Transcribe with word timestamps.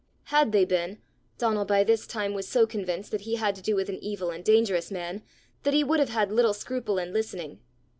Had 0.33 0.51
they 0.51 0.65
been, 0.65 0.99
Donal 1.37 1.63
by 1.63 1.83
this 1.83 2.07
time 2.07 2.33
was 2.33 2.47
so 2.47 2.65
convinced 2.65 3.11
that 3.11 3.21
he 3.21 3.35
had 3.35 3.53
to 3.55 3.61
do 3.61 3.75
with 3.75 3.87
an 3.87 3.99
evil 4.03 4.31
and 4.31 4.43
dangerous 4.43 4.89
man, 4.89 5.21
that 5.61 5.75
he 5.75 5.83
would 5.83 5.99
have 5.99 6.09
had 6.09 6.31
little 6.31 6.55
scruple 6.55 6.97
in 6.97 7.13
listening. 7.13 7.59